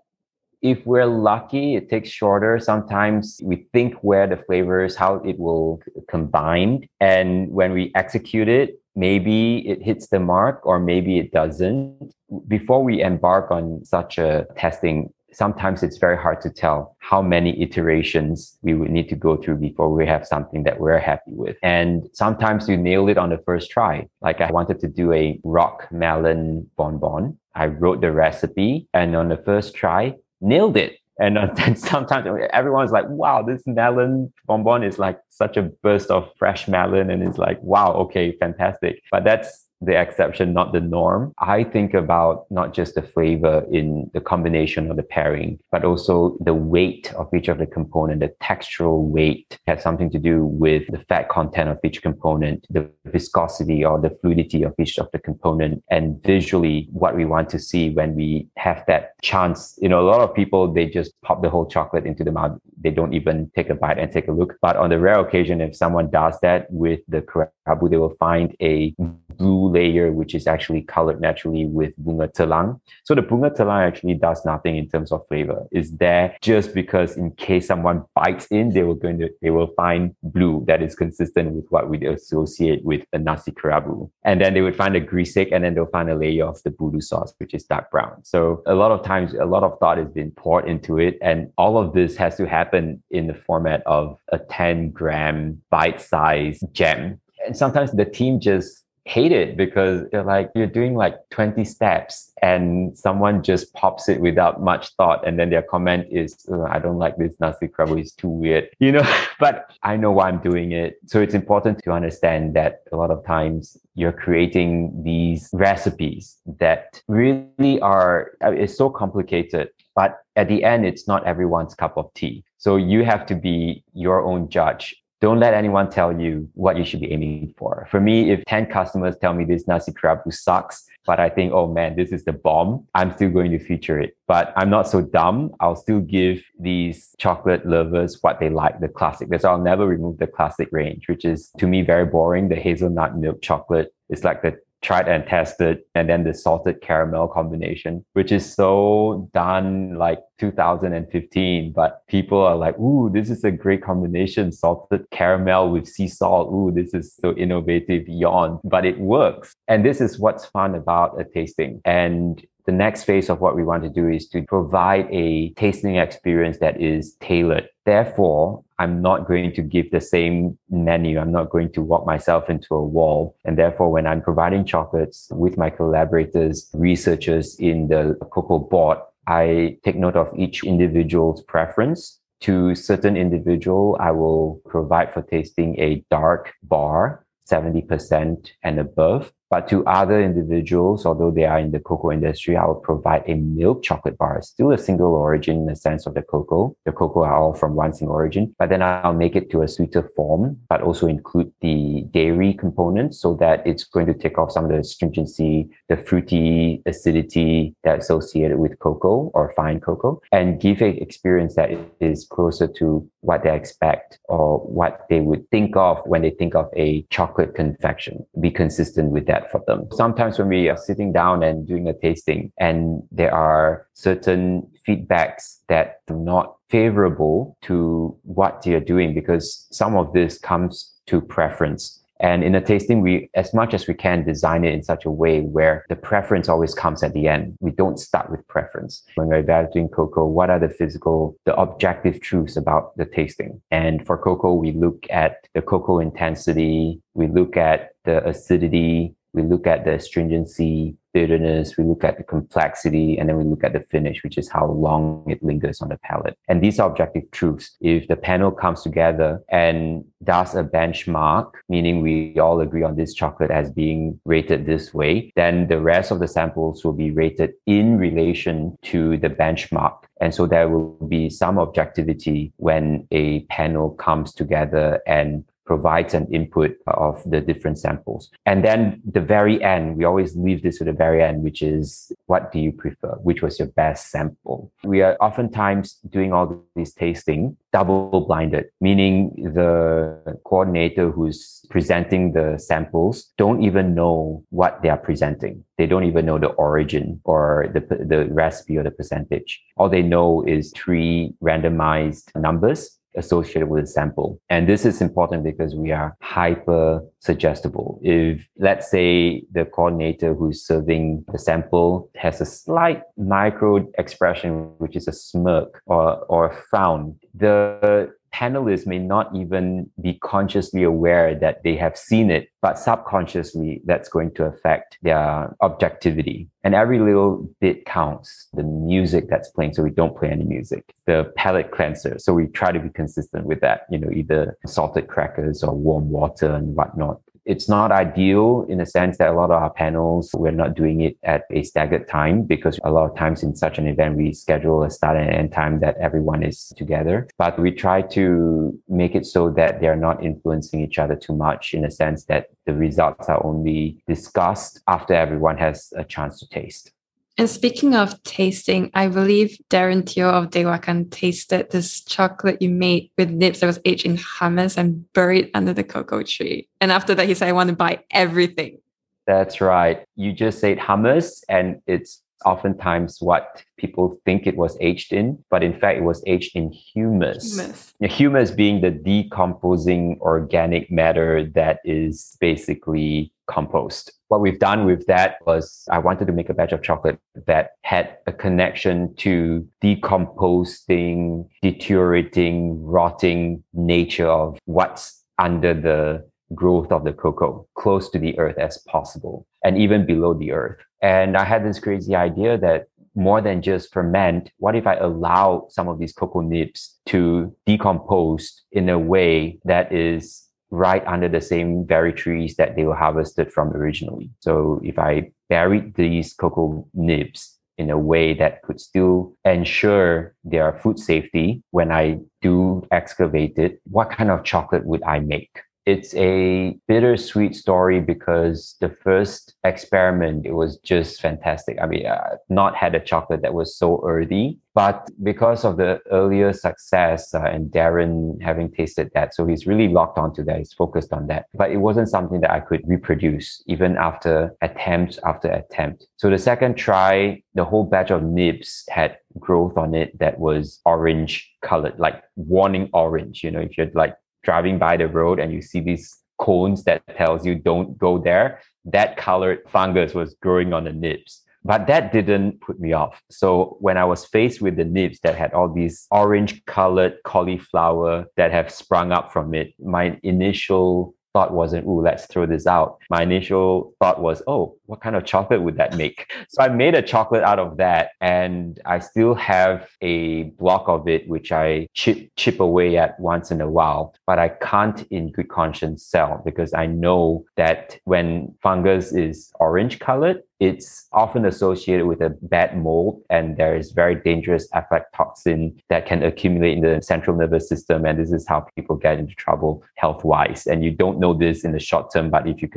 [0.62, 2.60] if we're lucky, it takes shorter.
[2.60, 6.88] Sometimes we think where the flavors, how it will combine.
[7.00, 12.14] And when we execute it, maybe it hits the mark or maybe it doesn't.
[12.48, 17.62] Before we embark on such a testing, sometimes it's very hard to tell how many
[17.62, 21.58] iterations we would need to go through before we have something that we're happy with.
[21.64, 24.08] And sometimes you nail it on the first try.
[24.22, 27.38] Like I wanted to do a rock melon bonbon.
[27.56, 30.98] I wrote the recipe and on the first try, nailed it.
[31.22, 36.10] And uh, then sometimes everyone's like, wow, this melon bonbon is like such a burst
[36.10, 37.10] of fresh melon.
[37.10, 39.02] And it's like, wow, okay, fantastic.
[39.12, 41.34] But that's the exception, not the norm.
[41.39, 46.38] I think about not just the flavor in the combination of the pairing, but also
[46.39, 48.20] the weight of each of the component.
[48.20, 52.89] The textural weight has something to do with the fat content of each component, the
[53.06, 57.60] viscosity or the fluidity of each of the component, and visually what we want to
[57.60, 59.78] see when we have that chance.
[59.82, 62.60] You know, a lot of people, they just pop the whole chocolate into the mouth.
[62.80, 64.56] They don't even take a bite and take a look.
[64.62, 68.56] But on the rare occasion, if someone does that with the kerabu, they will find
[68.62, 68.94] a
[69.38, 72.80] blue layer, which is actually colored naturally with bunga telang.
[73.04, 75.66] So the bunga telang actually does nothing in terms of flavor.
[75.72, 79.72] It's there just because in case someone bites in, they will going to they will
[79.76, 84.10] find blue that is consistent with what we associate with a nasi kerabu.
[84.24, 86.72] And then they would find a kerisik and then they'll find a layer of the
[86.72, 88.24] budu sauce, which is dark brown.
[88.24, 91.18] So a lot of times, a lot of thought has been poured into it.
[91.22, 96.02] And all of this has to happen in the format of a 10 gram bite
[96.02, 97.20] size gem.
[97.46, 102.32] And sometimes the team just hate it because they're like you're doing like 20 steps
[102.44, 107.00] and someone just pops it without much thought and then their comment is i don't
[107.00, 109.04] like this nasi kerabu it's too weird you know?
[109.40, 110.98] But i know why i'm doing it.
[111.08, 117.02] So it's important to understand that a lot of times you're creating these recipes that
[117.08, 122.44] really are it's so complicated but at the end it's not everyone's cup of tea.
[122.58, 126.84] So you have to be your own judge don't let anyone tell you what you
[126.84, 127.88] should be aiming for.
[127.92, 131.68] For me, if 10 customers tell me this nasi kerabu sucks, but I think, oh
[131.68, 134.18] man, this is the bomb, I'm still going to feature it.
[134.28, 135.52] But I'm not so dumb.
[135.60, 139.30] I'll still give these chocolate lovers what they like, the classic.
[139.30, 142.50] That's why I'll never remove the classic range, which is to me very boring.
[142.50, 147.28] The hazelnut milk chocolate is like the tried and tested and then the salted caramel
[147.28, 153.52] combination which is so done like 2015 but people are like ooh this is a
[153.52, 156.52] great combination salted caramel with sea salt.
[156.54, 158.60] Ooh this is so innovative yawn.
[158.63, 159.56] But it works.
[159.67, 161.82] And this is what's fun about a tasting.
[161.86, 165.95] And the next phase of what we want to do is to provide a tasting
[165.95, 167.67] experience that is tailored.
[167.86, 171.19] Therefore, I'm not going to give the same menu.
[171.19, 173.36] I'm not going to walk myself into a wall.
[173.45, 179.78] And therefore, when I'm providing chocolates with my collaborators, researchers in the cocoa board, I
[179.84, 182.19] take note of each individual's preference.
[182.41, 189.32] To certain individual, I will provide for tasting a dark bar, 70% and above.
[189.52, 193.36] But to other individuals, although they are in the cocoa industry, I will provide a
[193.36, 196.74] milk chocolate bar, still a single origin in the sense of the cocoa.
[196.86, 199.68] The cocoa are all from one single origin, but then I'll make it to a
[199.68, 204.54] sweeter form, but also include the dairy components so that it's going to take off
[204.54, 210.62] some of the stringency, the fruity acidity that's associated with cocoa or fine cocoa and
[210.62, 215.76] give an experience that is closer to what they expect or what they would think
[215.76, 218.26] of when they think of a chocolate confection.
[218.40, 219.88] Be consistent with that that for them.
[219.92, 225.60] Sometimes when we are sitting down and doing a tasting and there are certain feedbacks
[225.68, 231.98] that are not favorable to what you're doing because some of this comes to preference.
[232.22, 235.10] And in a tasting, we, as much as we can, design it in such a
[235.10, 237.58] way where the preference always comes at the end.
[237.62, 239.02] We don't start with preference.
[239.16, 243.60] When we're evaluating cocoa, what are the physical, the objective truths about the tasting?
[243.72, 249.44] And for cocoa, we look at the cocoa intensity, we look at the acidity, we
[249.44, 253.74] look at the stringency, bitterness, we look at the complexity, and then we look at
[253.74, 256.38] the finish, which is how long it lingers on the palate.
[256.48, 257.76] And these are objective truths.
[257.82, 263.13] If the panel comes together and does a benchmark, meaning we all agree on this
[263.13, 267.54] chocolate as being rated this way, then the rest of the samples will be rated
[267.65, 269.98] in relation to the benchmark.
[270.20, 276.28] And so there will be some objectivity when a panel comes together and provides an
[276.34, 278.30] input of the different samples.
[278.45, 282.12] And then the very end, we always leave this to the very end, which is
[282.26, 283.15] what do you prefer?
[283.24, 284.71] Which was your best sample?
[284.84, 292.58] We are oftentimes doing all these tasting double blinded, meaning the coordinator who's presenting the
[292.58, 295.63] samples don't even know what they are presenting.
[295.78, 299.62] They don't even know the origin or the, the recipe or the percentage.
[299.78, 304.39] All they know is three randomized numbers associated with a sample.
[304.50, 308.00] And this is important because we are hyper suggestible.
[308.02, 314.95] If, let's say, the coordinator who's serving the sample has a slight micro expression, which
[314.95, 321.36] is a smirk or, or a frown, the panelists may not even be consciously aware
[321.36, 326.48] that they have seen it, but subconsciously that's going to affect their objectivity.
[326.63, 328.48] And every little bit counts.
[328.54, 330.94] The music that's playing, so we don't play any music.
[331.06, 335.08] The palate cleanser, so we try to be consistent with that, you know, either salted
[335.08, 339.52] crackers or warm water and whatnot it's not ideal in the sense that a lot
[339.52, 343.18] of our panels, we're not doing it at a staggered time because a lot of
[343.18, 346.72] times in such an event, we schedule a start and end time that everyone is
[346.78, 347.28] together.
[347.38, 351.74] But we try to make it so that they're not influencing each other too much
[351.74, 356.48] in the sense that the results are only discussed after everyone has a chance to
[356.50, 356.92] taste.
[357.38, 363.10] And speaking of tasting, I believe Darren Teo of Dewakan tasted this chocolate you made
[363.17, 366.67] with nibs that was aged in hummus and buried under the cocoa tree.
[366.82, 368.80] And after that, he said, I want to buy everything.
[369.26, 370.04] That's right.
[370.15, 375.64] You just ate hummus, and it's oftentimes what people think it was aged in, but
[375.64, 377.58] in fact, it was aged in humus.
[377.58, 384.12] Humus, humus being the decomposing organic matter that is basically compost.
[384.30, 387.72] What we've done with that was I wanted to make a batch of chocolate that
[387.84, 397.14] had a connection to decomposing, deteriorating, rotting nature of what's under the growth of the
[397.14, 400.80] cocoa close to the earth as possible and even below the earth.
[401.02, 405.68] And I had this crazy idea that more than just ferment, what if I allow
[405.70, 411.42] some of these cocoa nibs to decompose in a way that is right under the
[411.42, 414.32] same very trees that they were harvested from originally.
[414.40, 420.80] So if I buried these cocoa nibs in a way that could still ensure their
[420.80, 425.60] food safety when I do excavate it, what kind of chocolate would I make?
[425.86, 431.78] It's a bittersweet story because the first experiment it was just fantastic.
[431.82, 436.00] I mean i've not had a chocolate that was so earthy but because of the
[436.12, 440.74] earlier success uh, and darren having tasted that so he's really locked onto that he's
[440.74, 441.46] focused on that.
[441.54, 446.06] But it wasn't something that i could reproduce even after attempt after attempt.
[446.17, 450.80] So the second try the whole batch of nibs had growth on it that was
[450.86, 455.54] orange colored like warning orange you know if you're like driving by the road and
[455.54, 460.74] you see these cones that tells you don't go there, that colored fungus was growing
[460.74, 461.44] on the nibs.
[461.64, 463.22] But that didn't put me off.
[463.30, 468.26] So when I was faced with the nibs that had all these orange colored cauliflower
[468.36, 472.98] that have sprung up from it, my initial thought wasn't, oh, let's throw this out.
[473.10, 476.30] My initial thought was, oh, what kind of chocolate would that make?
[476.50, 478.10] So I made a chocolate out of that.
[478.20, 483.52] And I still have a block of it, which I chip, chip away at once
[483.52, 484.14] in a while.
[484.28, 490.00] But I can't, in good conscience, sell because I know that when fungus is orange
[490.00, 496.06] colored, it's often associated with a bad mold and there is very dangerous aflatoxin that
[496.06, 499.84] can accumulate in the central nervous system and this is how people get into trouble
[499.96, 502.70] health wise and you don't know this in the short term but if you're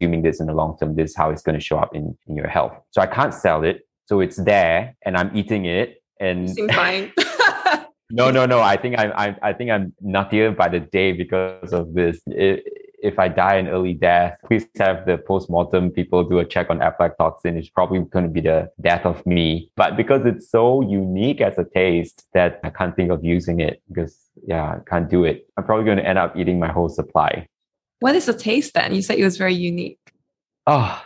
[0.00, 2.16] consuming this in the long term this is how it's going to show up in,
[2.26, 6.02] in your health so i can't sell it so it's there and i'm eating it
[6.20, 7.12] and fine
[8.10, 11.72] no no no i think i'm I, I think i'm nuttier by the day because
[11.72, 12.64] of this it,
[13.02, 16.80] if I die an early death, please have the post-mortem people do a check on
[16.80, 17.56] aflatoxin.
[17.56, 19.70] It's probably going to be the death of me.
[19.76, 23.82] But because it's so unique as a taste that I can't think of using it
[23.88, 25.46] because yeah, I can't do it.
[25.56, 27.46] I'm probably going to end up eating my whole supply.
[28.00, 28.94] What is the taste then?
[28.94, 29.98] You said it was very unique.
[30.66, 31.02] Oh,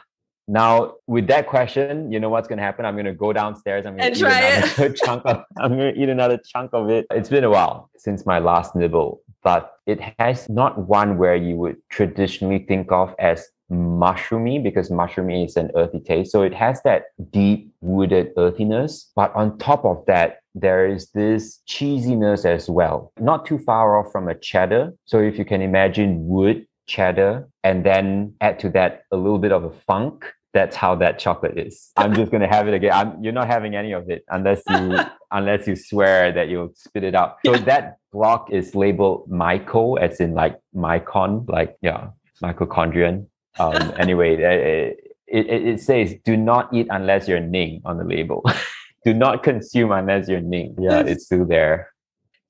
[0.49, 2.85] now with that question, you know what's going to happen?
[2.85, 3.87] I'm going to go downstairs.
[3.87, 4.97] I'm going to eat another it.
[5.05, 5.45] chunk of.
[5.59, 7.07] I'm going to eat another chunk of it.
[7.11, 11.55] It's been a while since my last nibble but it has not one where you
[11.55, 16.33] would traditionally think of as mushroomy because mushroomy is an earthy taste.
[16.33, 19.11] So it has that deep wooded earthiness.
[19.15, 24.11] But on top of that, there is this cheesiness as well, not too far off
[24.11, 24.93] from a cheddar.
[25.05, 29.53] So if you can imagine wood, cheddar, and then add to that a little bit
[29.53, 31.91] of a funk, that's how that chocolate is.
[31.97, 32.93] I'm just gonna have it again.
[32.93, 34.99] I'm, you're not having any of it unless you
[35.33, 37.39] unless you swear that you'll spit it out.
[37.45, 37.65] So yeah.
[37.65, 42.11] that block is labeled myco, as in like mycon, like yeah,
[42.43, 43.27] mitochondrion.
[43.59, 48.45] Um, anyway, it, it, it says do not eat unless you're Ning on the label.
[49.05, 50.77] do not consume unless you're Ning.
[50.79, 51.91] Yeah, it's still there.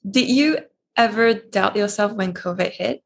[0.09, 0.59] Did you
[0.97, 3.04] ever doubt yourself when COVID hit?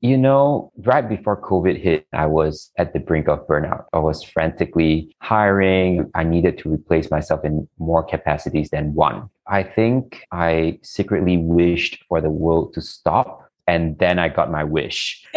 [0.00, 3.84] You know, right before COVID hit, I was at the brink of burnout.
[3.92, 6.10] I was frantically hiring.
[6.14, 9.30] I needed to replace myself in more capacities than one.
[9.48, 13.50] I think I secretly wished for the world to stop.
[13.66, 15.24] And then I got my wish.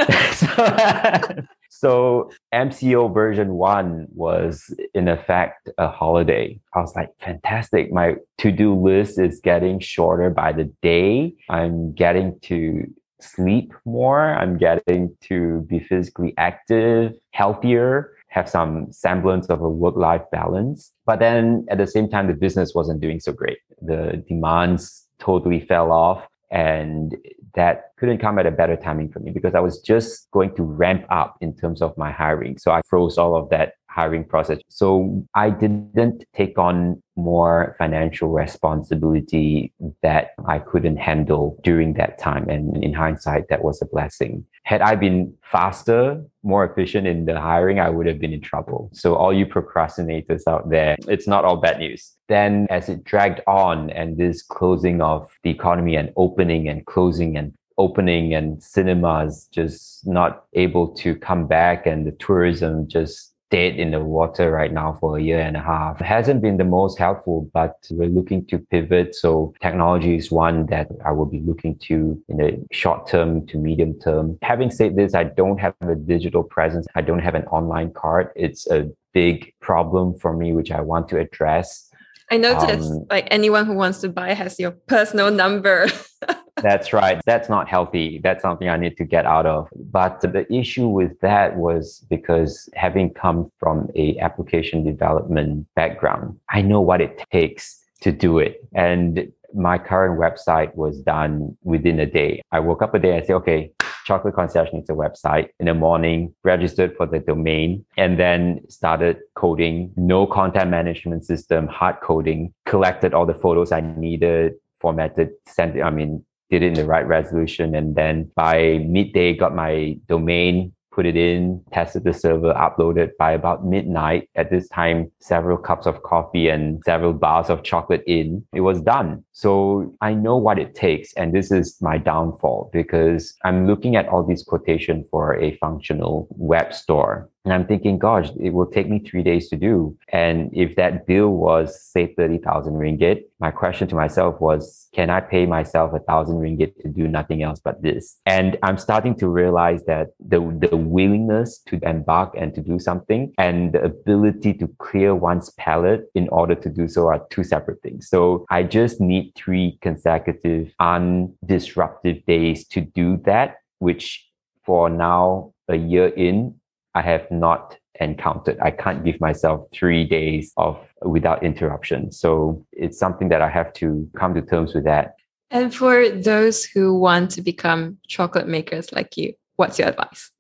[1.70, 6.60] so, MCO version one was in effect a holiday.
[6.76, 7.92] I was like, fantastic.
[7.92, 11.34] My to do list is getting shorter by the day.
[11.50, 12.86] I'm getting to
[13.20, 14.36] sleep more.
[14.36, 20.92] I'm getting to be physically active, healthier, have some semblance of a work life balance.
[21.06, 23.58] But then at the same time, the business wasn't doing so great.
[23.82, 26.26] The demands totally fell off.
[26.52, 27.16] And
[27.54, 30.64] that couldn't come at a better timing for me because I was just going to
[30.64, 32.58] ramp up in terms of my hiring.
[32.58, 34.60] So I froze all of that hiring process.
[34.70, 39.74] So I didn't take on more financial responsibility
[40.04, 42.48] that I couldn't handle during that time.
[42.50, 44.46] And in hindsight, that was a blessing.
[44.64, 48.90] Had I been faster, more efficient in the hiring, I would have been in trouble.
[48.94, 52.14] So all you procrastinators out there, it's not all bad news.
[52.28, 57.36] Then as it dragged on and this closing of the economy and opening and closing
[57.36, 63.76] and opening and cinemas just not able to come back and the tourism just dead
[63.76, 66.00] in the water right now for a year and a half.
[66.02, 69.16] It hasn't been the most helpful, but we're looking to pivot.
[69.16, 73.58] So technology is one that I will be looking to in the short term to
[73.58, 74.38] medium term.
[74.42, 76.86] Having said this, I don't have a digital presence.
[76.96, 78.30] I don't have an online card.
[78.36, 81.89] It's a big problem for me, which I want to address.
[82.32, 85.88] I noticed um, like anyone who wants to buy has your personal number.
[86.62, 87.22] That's right.
[87.26, 88.20] That's not healthy.
[88.24, 89.70] That's something I need to get out of.
[89.76, 96.62] But the issue with that was because having come from a application development background, I
[96.62, 98.62] know what it takes to do it.
[98.74, 102.42] And my current website was done within a day.
[102.52, 103.72] I woke up a day and said, okay,
[104.10, 109.18] Chocolate Concierge needs a website in the morning, registered for the domain, and then started
[109.36, 109.94] coding.
[109.96, 115.84] No content management system, hard coding, collected all the photos I needed, formatted, sent it,
[115.84, 117.76] I mean, did it in the right resolution.
[117.76, 123.32] And then by midday, got my domain, put it in, tested the server, uploaded by
[123.32, 124.30] about midnight.
[124.36, 128.82] At this time, several cups of coffee and several bars of chocolate in, it was
[128.82, 129.24] done.
[129.32, 131.14] So I know what it takes.
[131.14, 136.28] And this is my downfall because I'm looking at all these quotation for a functional
[136.32, 137.30] web store.
[137.46, 139.98] And I'm thinking, gosh, it will take me three days to do.
[140.10, 145.22] And if that bill was, say, 30,000 ringgit, my question to myself was, can I
[145.22, 148.20] pay myself a thousand ringgit to do nothing else but this?
[148.26, 153.34] And I'm starting to realize that the, the willingness to embark and to do something
[153.38, 157.82] and the ability to clear one's palate in order to do so are two separate
[157.82, 158.10] things.
[158.10, 164.26] So I just need three consecutive undisruptive days to do that, which
[164.66, 166.56] for now, a year in,
[166.96, 168.58] I have not encountered.
[168.62, 172.12] I can't give myself three days of without interruption.
[172.12, 175.16] So it's something that I have to come to terms with that.
[175.52, 180.32] And for those who want to become chocolate makers like you, what's your advice?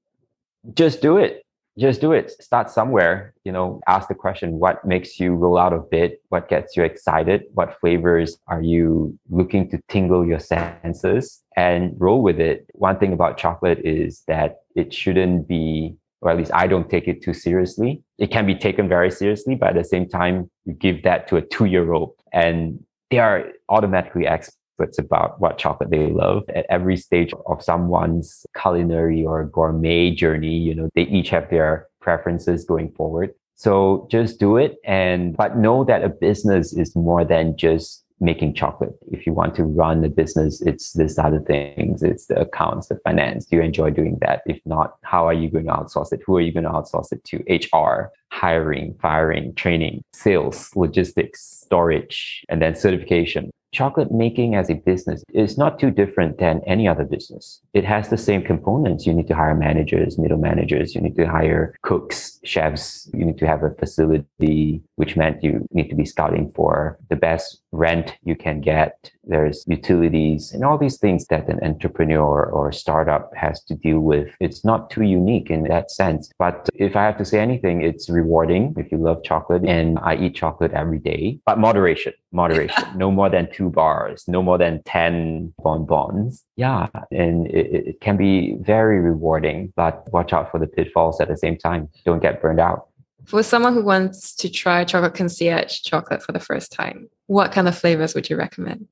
[0.73, 1.43] Just do it.
[1.77, 2.31] Just do it.
[2.41, 3.33] Start somewhere.
[3.45, 6.17] You know, ask the question what makes you roll out of bed?
[6.27, 7.43] What gets you excited?
[7.53, 11.41] What flavors are you looking to tingle your senses?
[11.55, 12.65] And roll with it.
[12.73, 17.07] One thing about chocolate is that it shouldn't be or at least I don't take
[17.07, 18.03] it too seriously.
[18.17, 21.37] It can be taken very seriously, but at the same time, you give that to
[21.37, 26.65] a two year old and they are automatically experts about what chocolate they love at
[26.69, 30.57] every stage of someone's culinary or gourmet journey.
[30.57, 33.33] You know, they each have their preferences going forward.
[33.55, 38.53] So just do it and, but know that a business is more than just making
[38.53, 38.93] chocolate.
[39.11, 42.03] If you want to run a business, it's this other things.
[42.03, 43.45] It's the accounts, the finance.
[43.45, 44.41] Do you enjoy doing that?
[44.45, 46.21] If not, how are you going to outsource it?
[46.25, 47.43] Who are you going to outsource it to?
[47.49, 55.23] HR, hiring, firing, training, sales, logistics, storage, and then certification chocolate making as a business
[55.33, 57.61] is not too different than any other business.
[57.73, 59.05] It has the same components.
[59.05, 60.95] You need to hire managers, middle managers.
[60.95, 63.09] You need to hire cooks, chefs.
[63.13, 67.15] You need to have a facility, which meant you need to be scouting for the
[67.15, 69.11] best rent you can get.
[69.23, 74.29] There's utilities and all these things that an entrepreneur or startup has to deal with.
[74.39, 76.31] It's not too unique in that sense.
[76.39, 80.15] But if I have to say anything, it's rewarding if you love chocolate and I
[80.15, 84.81] eat chocolate every day, but moderation, moderation, no more than two bars, no more than
[84.83, 86.43] 10 bonbons.
[86.55, 86.87] Yeah.
[87.11, 91.37] And it, it can be very rewarding, but watch out for the pitfalls at the
[91.37, 91.89] same time.
[92.05, 92.88] Don't get burned out.
[93.29, 97.67] For someone who wants to try chocolate concierge chocolate for the first time, what kind
[97.67, 98.87] of flavors would you recommend?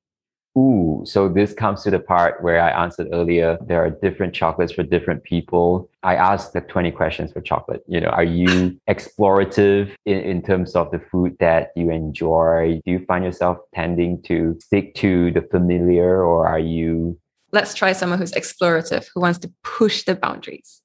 [0.55, 3.57] Ooh, so this comes to the part where I answered earlier.
[3.65, 5.89] There are different chocolates for different people.
[6.03, 7.83] I asked the 20 questions for chocolate.
[7.87, 12.79] You know, are you explorative in, in terms of the food that you enjoy?
[12.85, 17.19] Do you find yourself tending to stick to the familiar or are you
[17.51, 20.83] let's try someone who's explorative, who wants to push the boundaries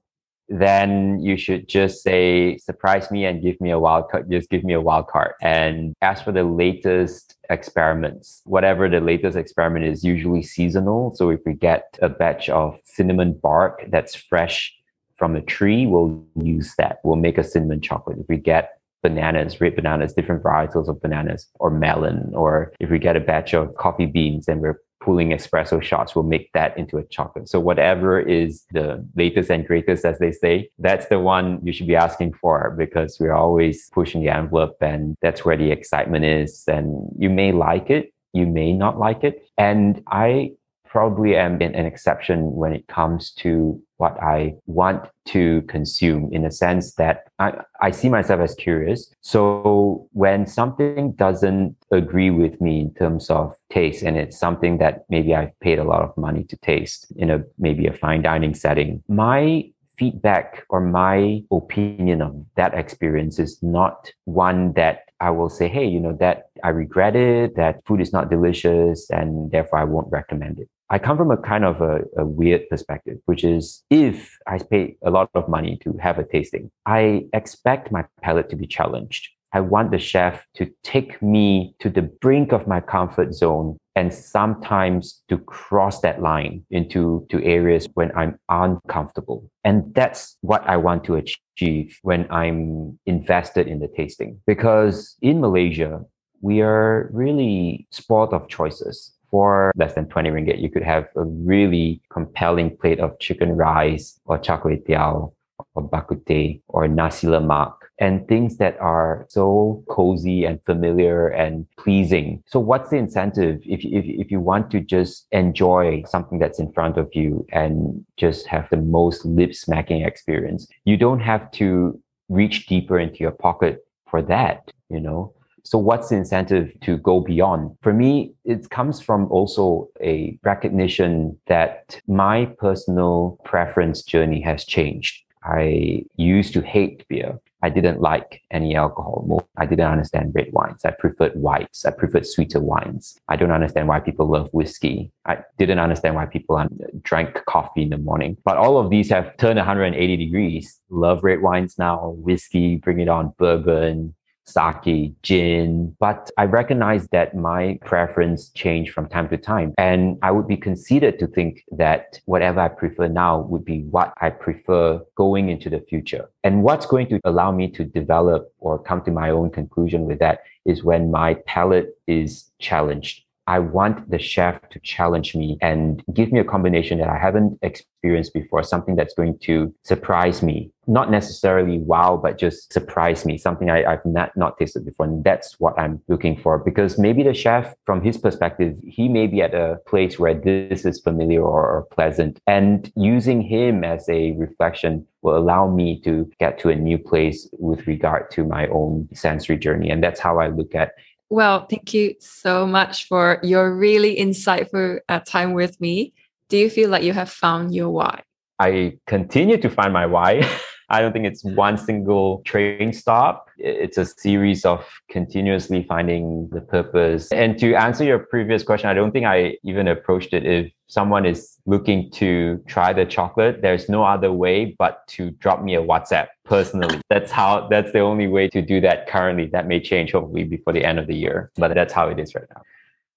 [0.48, 4.64] then you should just say surprise me and give me a wild card just give
[4.64, 5.32] me a wild card.
[5.40, 11.14] And ask for the latest experiments whatever the latest experiment is usually seasonal.
[11.14, 14.74] So if we get a batch of cinnamon bark that's fresh
[15.16, 16.98] from a tree we'll use that.
[17.04, 18.18] We'll make a cinnamon chocolate.
[18.18, 22.98] If we get bananas, red bananas, different varietals of bananas, or melon, or if we
[22.98, 26.96] get a batch of coffee beans, then we're pulling espresso shots will make that into
[26.96, 27.48] a chocolate.
[27.48, 31.88] So whatever is the latest and greatest, as they say, that's the one you should
[31.88, 36.64] be asking for because we're always pushing the envelope and that's where the excitement is.
[36.68, 39.42] And you may like it, you may not like it.
[39.58, 40.52] And I
[40.86, 46.50] probably am an exception when it comes to what I want to consume in a
[46.50, 47.48] sense that I,
[47.80, 49.00] I see myself as curious.
[49.20, 55.04] So when something doesn't agree with me in terms of taste, and it's something that
[55.08, 58.54] maybe I've paid a lot of money to taste in a maybe a fine dining
[58.54, 65.48] setting, my feedback or my opinion of that experience is not one that I will
[65.48, 69.78] say, hey, you know, that I regret it, that food is not delicious, and therefore
[69.78, 70.68] I won't recommend it.
[70.92, 74.98] I come from a kind of a, a, weird perspective, which is if I pay
[75.02, 79.30] a lot of money to have a tasting, I expect my palate to be challenged.
[79.54, 84.12] I want the chef to take me to the brink of my comfort zone and
[84.12, 89.50] sometimes to cross that line into to areas when I'm uncomfortable.
[89.64, 94.42] And that's what I want to achieve when I'm invested in the tasting.
[94.46, 96.04] Because in Malaysia,
[96.42, 101.24] we are really spoiled of choices for less than 20 ringgit, you could have a
[101.24, 105.32] really compelling plate of chicken rice or kway teow
[105.74, 111.66] or bak kut or nasi lemak and things that are so cozy and familiar and
[111.78, 112.42] pleasing.
[112.46, 116.72] So what's the incentive if, if, if you want to just enjoy something that's in
[116.72, 120.66] front of you and just have the most lip smacking experience?
[120.84, 125.32] You don't have to reach deeper into your pocket for that, you know?
[125.64, 127.76] So what's the incentive to go beyond?
[127.82, 135.22] For me, it comes from also a recognition that my personal preference journey has changed.
[135.44, 137.38] I used to hate beer.
[137.64, 139.48] I didn't like any alcohol.
[139.56, 140.84] I didn't understand red wines.
[140.84, 141.84] I preferred whites.
[141.84, 143.16] I preferred sweeter wines.
[143.28, 145.12] I don't understand why people love whiskey.
[145.26, 146.64] I didn't understand why people
[147.02, 148.36] drank coffee in the morning.
[148.44, 150.80] But all of these have turned 180 degrees.
[150.90, 155.96] Love red wines now, whiskey, bring it on, bourbon, sake, gin.
[155.98, 159.74] But I recognize that my preference change from time to time.
[159.78, 164.12] And I would be conceited to think that whatever I prefer now would be what
[164.20, 166.28] I prefer going into the future.
[166.44, 170.18] And what's going to allow me to develop or come to my own conclusion with
[170.18, 173.24] that is when my palate is challenged.
[173.46, 177.58] I want the chef to challenge me and give me a combination that I haven't
[177.62, 180.70] experienced before, something that's going to surprise me.
[180.86, 185.06] Not necessarily wow, but just surprise me, something I, have not, not tasted before.
[185.06, 189.26] And that's what I'm looking for because maybe the chef, from his perspective, he may
[189.26, 192.40] be at a place where this is familiar or, or pleasant.
[192.46, 197.48] And using him as a reflection will allow me to get to a new place
[197.52, 199.90] with regard to my own sensory journey.
[199.90, 200.92] And that's how I look at
[201.32, 206.12] well, thank you so much for your really insightful uh, time with me.
[206.50, 208.22] Do you feel like you have found your why?
[208.58, 210.46] I continue to find my why.
[210.92, 213.48] I don't think it's one single train stop.
[213.56, 217.32] It's a series of continuously finding the purpose.
[217.32, 220.44] And to answer your previous question, I don't think I even approached it.
[220.44, 225.62] If someone is looking to try the chocolate, there's no other way but to drop
[225.62, 227.00] me a WhatsApp personally.
[227.08, 229.46] That's how, that's the only way to do that currently.
[229.46, 232.34] That may change hopefully before the end of the year, but that's how it is
[232.34, 232.60] right now.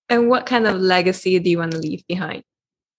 [0.07, 2.43] And what kind of legacy do you want to leave behind?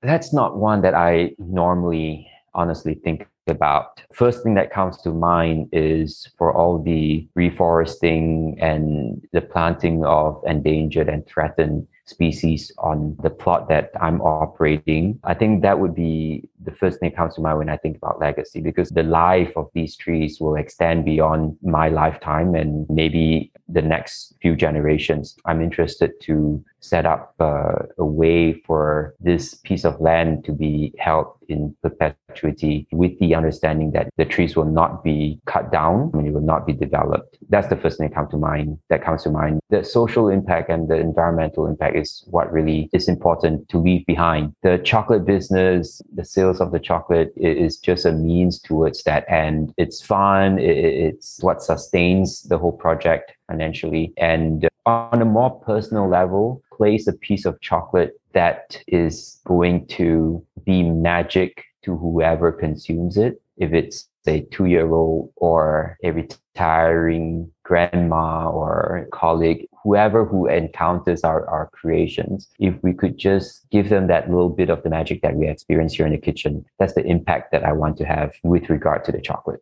[0.03, 4.01] That's not one that I normally honestly think about.
[4.13, 10.43] First thing that comes to mind is for all the reforesting and the planting of
[10.47, 15.19] endangered and threatened species on the plot that I'm operating.
[15.25, 17.97] I think that would be the first thing that comes to mind when I think
[17.97, 23.51] about legacy because the life of these trees will extend beyond my lifetime and maybe
[23.69, 25.37] the next few generations.
[25.45, 30.93] I'm interested to set up uh, a way for this piece of land to be
[30.99, 36.27] held in perpetuity with the understanding that the trees will not be cut down and
[36.27, 37.39] it will not be developed.
[37.49, 38.79] That's the first thing that comes to mind.
[38.89, 39.61] That comes to mind.
[39.71, 44.53] The social impact and the environmental impact is what really is important to leave behind.
[44.63, 49.25] The chocolate business, the sales of the chocolate is just a means towards that.
[49.29, 50.59] And it's fun.
[50.59, 54.13] It's what sustains the whole project financially.
[54.17, 60.45] And on a more personal level, place a piece of chocolate that is going to
[60.65, 63.43] be magic to whoever consumes it.
[63.57, 71.25] If it's a two year old or a retiring grandma or colleague, whoever who encounters
[71.25, 75.23] our, our creations, if we could just give them that little bit of the magic
[75.23, 78.35] that we experience here in the kitchen, that's the impact that I want to have
[78.43, 79.61] with regard to the chocolate.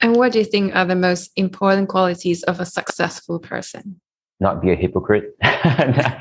[0.00, 4.00] And what do you think are the most important qualities of a successful person?
[4.40, 5.36] Not be a hypocrite.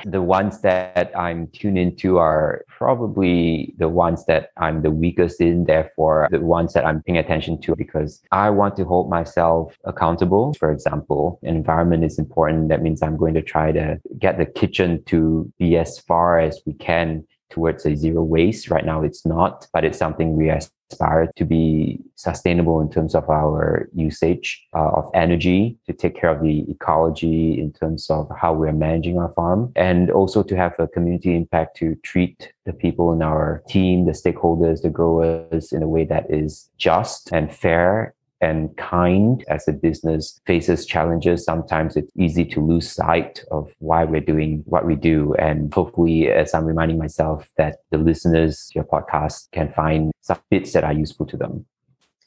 [0.06, 5.66] the ones that I'm tuned into are probably the ones that I'm the weakest in,
[5.66, 10.54] therefore, the ones that I'm paying attention to because I want to hold myself accountable.
[10.54, 12.70] For example, environment is important.
[12.70, 16.62] That means I'm going to try to get the kitchen to be as far as
[16.66, 18.70] we can towards a zero waste.
[18.70, 20.50] Right now, it's not, but it's something we
[20.94, 26.30] aspire to be sustainable in terms of our usage uh, of energy, to take care
[26.30, 30.74] of the ecology in terms of how we're managing our farm, and also to have
[30.80, 35.82] a community impact to treat the people in our team, the stakeholders, the growers in
[35.84, 38.14] a way that is just and fair
[38.44, 44.04] and kind as a business faces challenges, sometimes it's easy to lose sight of why
[44.04, 45.34] we're doing what we do.
[45.36, 50.40] And hopefully, as I'm reminding myself that the listeners to your podcast can find some
[50.50, 51.66] bits that are useful to them.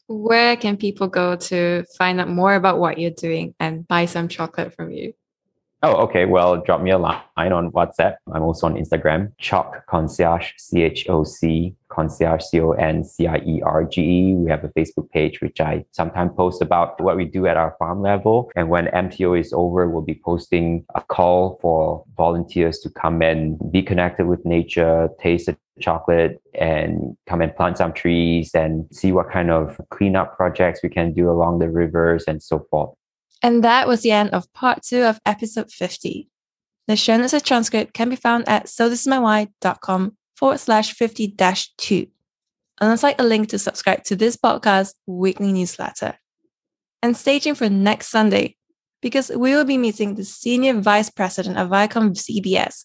[0.09, 4.29] Where can people go to find out more about what you're doing and buy some
[4.29, 5.13] chocolate from you?
[5.83, 6.25] Oh, okay.
[6.25, 8.17] Well, drop me a line on WhatsApp.
[8.33, 13.27] I'm also on Instagram, Choc Concierge, C H O C, Concierge, C O N C
[13.27, 14.35] I E R G E.
[14.35, 17.77] We have a Facebook page, which I sometimes post about what we do at our
[17.79, 18.51] farm level.
[18.57, 23.59] And when MCO is over, we'll be posting a call for volunteers to come and
[23.71, 29.13] be connected with nature, taste the chocolate and come and plant some trees and see
[29.13, 32.95] what kind of cleanup projects we can do along the rivers and so forth.
[33.47, 36.29] And that was the end of part two of episode 50.
[36.89, 39.47] The show notes and transcript can be found at so this is
[40.35, 42.09] forward slash 50 dash 2.
[42.81, 46.19] Alongside a link to subscribe to this podcast weekly newsletter.
[47.05, 48.57] And stay tuned for next Sunday
[49.01, 52.85] because we will be meeting the senior vice president of Viacom CBS,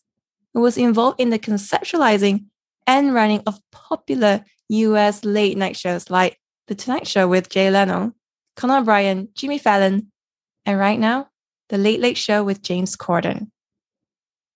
[0.53, 2.45] who was involved in the conceptualizing
[2.86, 6.38] and running of popular US late night shows like
[6.68, 8.14] The Tonight Show with Jay Leno,
[8.55, 10.12] Conan O'Brien, Jimmy Fallon,
[10.66, 11.30] and right now,
[11.70, 13.49] The Late Late Show with James Corden.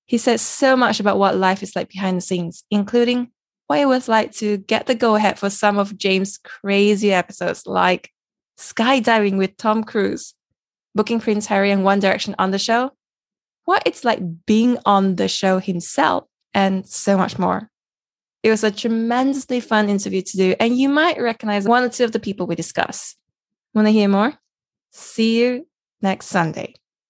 [0.06, 3.32] He says so much about what life is like behind the scenes, including
[3.68, 7.64] what it was like to get the go ahead for some of James' crazy episodes
[7.66, 8.12] like
[8.60, 10.36] skydiving with Tom Cruise,
[10.94, 12.92] booking Prince Harry and One Direction on the show,
[13.66, 17.72] what it's like being on the show himself, and so much more.
[18.44, 22.04] It was a tremendously fun interview to do, and you might recognize one or two
[22.04, 23.16] of the people we discuss.
[23.74, 24.36] Want to hear more?
[24.92, 25.66] See you
[26.06, 26.76] next Sunday.